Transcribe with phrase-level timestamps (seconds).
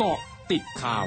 [0.00, 0.20] เกาะ
[0.50, 1.06] ติดข่าว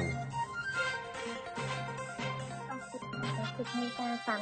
[3.62, 4.36] 10นาฬิกา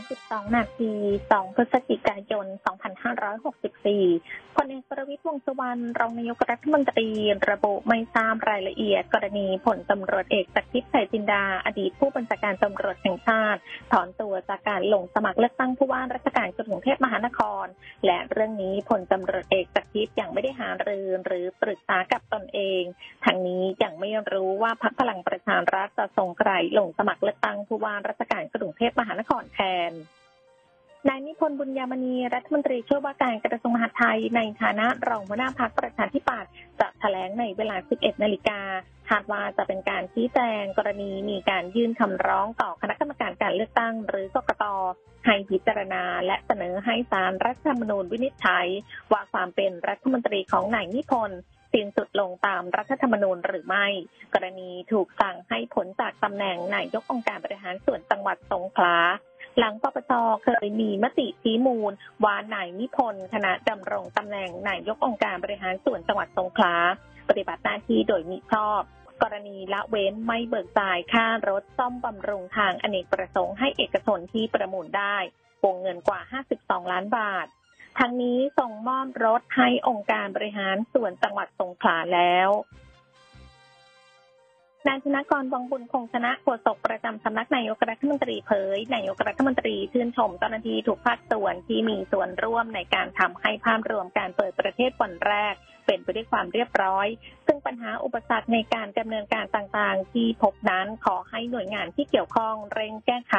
[0.47, 0.93] 32 นาที
[1.29, 2.47] 2 พฤศจิกายน
[3.31, 7.09] 2564 พลเอกประวิตรวงสุวรรณ รองนายกรัฐมนตรี
[7.51, 13.61] ระบุไม่ทราบรายละเอียด กรณีผลตำรวจเอกจากทิพย์ไสจินดา อดีตผู้บัญชาการตำรวจแห่งชาติ
[13.93, 17.67] ถอนตัวจากการลงสมัครเลือกตั้งผู้ว่าราชการกรุงเทพมหานคร
[18.07, 22.83] และเรื่องนี้ผลตำรวจเอกจากทิพย์ยังไม่ได้หารือหรือปรึกษากับตนเอง
[23.25, 29.10] ทางนี้ยังไม่รู้ว่าพรรคพลังประชารัฐจะส่งใครลงสมัครเลือกตั้งผู้ว่าราชการกรุงเทพมหานคร
[29.55, 29.91] แทน
[31.09, 36.51] นายนิพนธ์บุญยามณีรัฐมนตรีช่วยว่าการกระทรวงมหาดไทยในฐานะรองหัวหน้าพรรคประชาธิปัตย์
[36.81, 38.61] จะแถลงในเวลา 11 นาฬิกา
[39.09, 44.65] คาดว่าจะเป็นการชี้แจงกรณีมีการยื่นคำร้องต่อคณะกรรมการการเลือกตั้ง หรือกกต
[45.27, 48.67] ให้พิจารณาและเสนอให้ศาลรัฐธรรมนูญวินิจฉัย
[49.13, 51.41] ว่าความเป็นรัฐมนตรีของนายนิพนธ์
[51.73, 53.87] สิ้นสุดลงตามรัฐธรรมนูญหรือไม่
[54.35, 58.97] กรณีถูกสั่งให้ผลจากตำแหน่งนายกองค์การบริหารส่วนจังหวัดสงขลา
[59.59, 60.13] หลังปปช
[60.45, 61.93] เคยมีมติชี้มูล
[62.25, 66.75] ว่านายนิพนธ์คณะดำรงตำแหน่งนายกองค์การบริหารส่วนจังหวัดสงขลา
[67.29, 68.81] ปฏิบัติหน้าที่โดยมิชอบ
[69.23, 75.17] กรณีละเว้นไม่เบิกจ่ายค่ารถซ่อมบำรุงทางอเนกประสงค์ให้เอกชนที่ประมูลได้
[75.65, 76.21] วงเงินกว่า
[76.57, 77.47] 52 ล้านบาท
[77.99, 82.49] ทั้งนี้ส่งมอบรถให้องค์การบริหารส่วนจังหวัดสงขลาแล้ว
[84.89, 95.55] นายธนกรวังบุญคงชนะโฆษกประจำสำนักนายกรัฐมนตรีเผย นายกรัฐมนตรีชื่นชมเจ้าหน้าที่ทุกภาคส่วนที่มีส่วนร่วมในการทำให้ภาพรวมการเปิดประเทศวันแรก
[95.87, 97.07] เป็นไปด้วยความเรียบร้อย
[97.47, 103.37] ซึ่งปัญหาอุปสรรคในการดำเนินการต่างๆ ที่พบนั้นขอให้หน่วยงานที่เกี่ยวข้องเร่งแก้ไข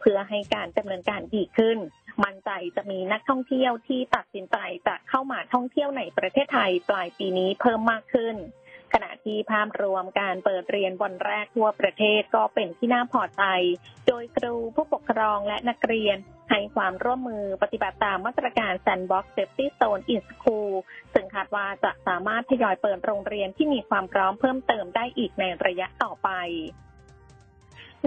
[0.00, 1.78] เพื่อให้การดำเนินการดีขึ้น
[2.24, 8.36] มั่นใจจะมีนักท่องเที่ยวที่ตัดสินใจจะเข้ามาท่องเที่ยวในประเทศไทยปลายปีนี้เพิ่มมากขึ้น
[8.94, 13.42] ขณะที่ภาพรวมการเปิดเรียนวันแรกทั่วประเทศก็เป็นที่น่าพอใจ
[14.06, 16.16] โดยครูผู้ปกครองและนักเรียน
[16.50, 20.72] ให้ความร่วมมือปฏิบัติตามมาตรการ Sandbox Safety Zone in School
[21.12, 26.30] ซึ่งคาดว่าจะสามารถทยอยเปิดโรงเรียนที่มีความพร้อมเพิ่มเติมได้อีกในระยะต่อไป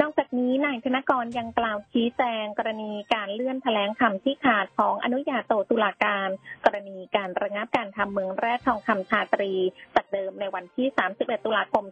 [0.02, 6.30] นอกจากนี้นายธนกรยังกล่าวชี้แจงกรณีการเลื่อนแถลงคำที่ขาดของอนุญาโตตุลาการ
[6.66, 9.54] กรณีการระงับการทำเมืองแร่ทองคำชาตรี
[9.96, 10.88] จากเดิมในวันที่
[11.18, 11.86] 31 ตุลาคม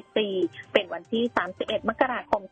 [0.00, 1.22] 2564 เป็นวันที่
[1.56, 2.42] 31 มกราคม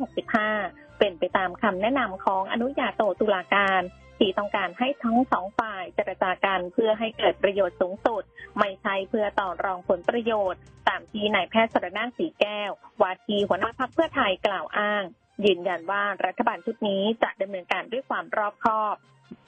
[0.00, 3.82] 2565 เป็นไปตามคำแนะนำของอนุญาโตตุลาการ
[4.20, 8.22] ที่ต้องการให้ทั้งสองฝ่ายเจรจากันเพื่อให้เกิดประโยชน์สูงสุด
[8.58, 12.70] ไม่ใช่เพื่อต่อรองผลประโยชน์ ตามที่นายแพทย์สรนานสีแก้ว
[13.02, 15.02] วาทีหัวหน้าพักเพื่อไทยกล่าวอ้าง
[15.44, 18.96] ยืนยันว่ารัฐบาลชุดนี้จะดำเนินการด้วยความรอบคอบ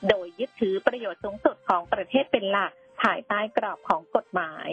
[0.08, 2.72] โดยยึดถือประโยชน์สูงสุดของประเทศเป็นหลัก
[3.02, 4.70] ภายใต้กรอบของกฎหมาย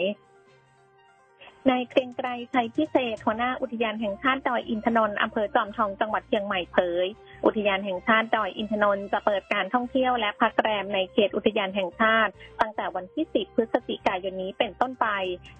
[1.68, 7.06] นายเกรียงไกรชัยพิเศษหัวหน้าอุทยานแห่งชาติดอยอินทนนท์อำเภอจอมทองจังหวัดเชียงใหม่เผย
[7.46, 15.06] อุทยานแห่งชาติดอยอินทนนท์จะเปิดการท่องเที่ยวและพักแรมในเขตอุทยานแห่งชาติ ตั้งแต่วันที่ 10 พฤศจิกายนนี้เป็นต้นไป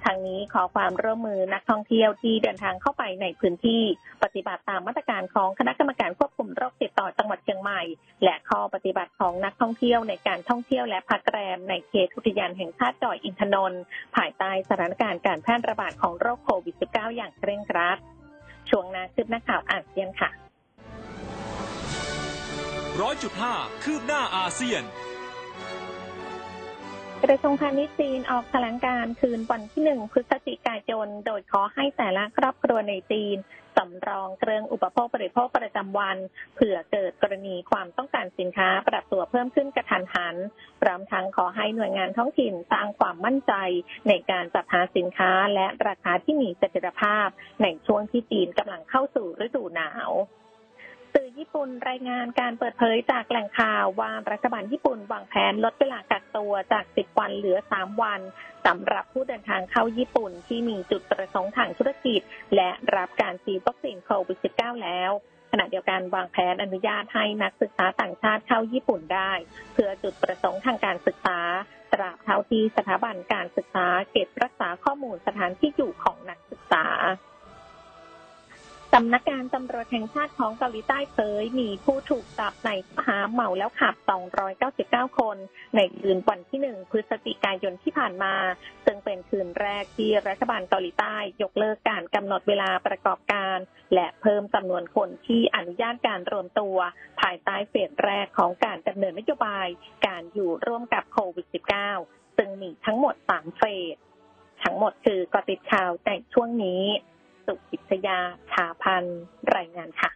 [0.04, 3.82] ทางนี้ขอความร่วมมือนักท่องเที่ยวที่เดินทางเข้าไปในพื้นที่
[4.24, 7.82] ปฏิบัติตามมาตรการของคณะกรรมการควบคุมโรคติดต่อจังหวัดเชียงใหม่
[8.24, 13.82] และข้อปฏิบัติของนักท่องเที่ยวในการท่องเที่ยวและพักแรมในเขตอุทยานแห่งชาติดอยอินทนนท์
[14.16, 17.98] ภายใต้สถานการณ์การแพร่ระบาดของโรคโควิด -19 อย่างเคร่งครัด
[18.70, 20.30] ช่วงหนาคืบหน้าข่าวอาเซียนค่ะ
[23.00, 24.82] ร้อยจุดห้าคืบหน้าอาเซียน
[27.22, 33.36] กระทรวงพาณิชย์จีนออกแถลงการคืนวันที่หนึ่งพฤศจิกายน โดยขอให้แต่ละครอบครัวในจีน
[33.76, 36.16] สำรองเครื่องอุปโภคบริโภคประจำวัน
[36.54, 40.36] เผื่อเกิดกรณีความต้องการสินค้าปรับตัวเพิ่มขึ้นกระทันหัน
[40.80, 43.52] พร้อมทั้งขอให้หน่วยงานท้องถิ่นสร้างความมั่นใจ
[44.08, 47.28] ในการจัดหาสินค้าและราคาที่มีเสถียรภาพ
[47.62, 50.10] ในช่วงที่จีนกำลังเข้าสู่ฤดูหนาว
[51.14, 58.20] สื่อญี่ปุ่นรายงานการเปิดเผยจากแหล่งข่าวว่ารัฐบาลญี่ปุ่นวางแผนลดเวลากักตัวจาก 10 วันเหลือ 3 วัน
[58.66, 62.20] สำหรับผู้เดินทางเข้าญี่ปุ่นที่มีจุดประสงค์ทางธุรกิจ
[62.56, 65.10] และรับการฉีดวัคซีนโควิด -19 แล้ว
[65.52, 69.32] ขณะเดียวกันวางแผนอนุญาตให้นักศึกษาต่างชาติเข้าญี่ปุ่นได้
[69.72, 71.38] เพื่อจุดประสงค์ทางการศึกษา
[71.92, 76.86] ตราบเท่าที่สถาบันการศึกษาเก็บรักษาข้อมูลสถานที่อยู่ของนักศึกษา
[78.94, 83.94] สำนักงานตำรวจแห่งชาติของเกาหลีใต้เผยมีผู้ถูกจับในข้อหาเมาแล้วขับ
[84.56, 85.36] 299 คน
[85.76, 88.34] ในคืนวันที่ 1 พฤศจิกายนที่ผ่านมา
[88.84, 93.58] ซึ่งเป็นคืนแรกที่รัฐบาลเกาหลีใต้ยกเลิกการกำหนดเวลาประกอบการ
[93.94, 96.76] และเพิ่มจำนวนคนที่อนุญาตการรวมตัว
[97.20, 99.68] ภายใต้เฟสแรกของการดำเนินนโยบาย
[100.06, 101.46] การอยู่ร่วมกับโควิด
[101.92, 103.62] -19 ซึ่งมีทั้งหมด 3 เฟ
[103.94, 103.96] ส
[104.64, 106.84] ทั้งหมดคือกติดข่าวในช่วงนี้
[107.46, 108.18] สุพิตยา
[108.52, 109.20] ชาพันธ์
[109.56, 110.10] รายงานค่ะ